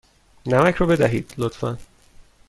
[0.45, 1.77] نمک را بدهید، لطفا.